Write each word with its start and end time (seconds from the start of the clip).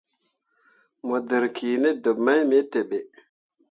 Mo 1.07 1.17
dǝrriki 1.27 1.69
ne 1.81 1.89
deb 2.03 2.17
mai 2.25 2.41
me 2.49 2.57
teɓe. 2.71 2.97